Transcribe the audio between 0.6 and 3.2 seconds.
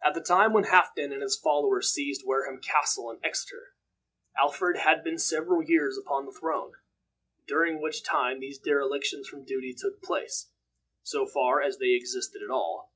Halfden and his followers seized Wareham Castle and